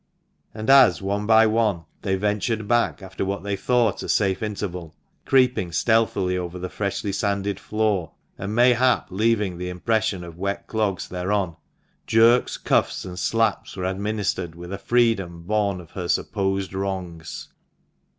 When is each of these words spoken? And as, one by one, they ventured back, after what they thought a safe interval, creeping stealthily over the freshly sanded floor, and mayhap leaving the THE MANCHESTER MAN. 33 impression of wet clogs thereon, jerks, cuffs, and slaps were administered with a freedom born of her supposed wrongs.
And 0.51 0.67
as, 0.71 0.99
one 0.99 1.27
by 1.27 1.45
one, 1.45 1.85
they 2.01 2.15
ventured 2.15 2.67
back, 2.67 3.03
after 3.03 3.23
what 3.23 3.43
they 3.43 3.55
thought 3.55 4.01
a 4.01 4.09
safe 4.09 4.41
interval, 4.41 4.95
creeping 5.25 5.71
stealthily 5.71 6.35
over 6.35 6.57
the 6.57 6.69
freshly 6.71 7.11
sanded 7.11 7.59
floor, 7.59 8.11
and 8.35 8.55
mayhap 8.55 9.09
leaving 9.11 9.59
the 9.59 9.65
THE 9.67 9.73
MANCHESTER 9.73 9.75
MAN. 9.75 9.81
33 9.81 9.81
impression 9.83 10.23
of 10.23 10.37
wet 10.39 10.65
clogs 10.65 11.07
thereon, 11.07 11.55
jerks, 12.07 12.57
cuffs, 12.57 13.05
and 13.05 13.19
slaps 13.19 13.77
were 13.77 13.85
administered 13.85 14.55
with 14.55 14.73
a 14.73 14.79
freedom 14.79 15.43
born 15.43 15.79
of 15.79 15.91
her 15.91 16.07
supposed 16.07 16.73
wrongs. 16.73 17.49